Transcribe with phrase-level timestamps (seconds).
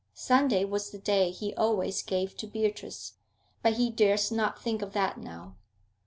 [0.15, 3.19] Sunday was the day he always gave to Beatrice.
[3.61, 5.57] But he durst not think of that now.